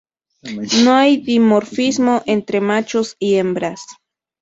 No 0.83 0.95
hay 0.95 1.17
dimorfismo 1.17 2.23
entre 2.25 2.59
machos 2.59 3.15
y 3.19 3.35
hembras. 3.35 3.85